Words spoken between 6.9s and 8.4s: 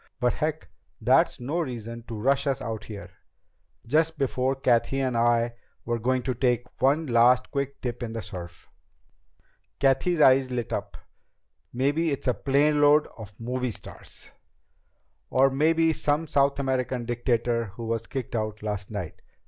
last quick dip in the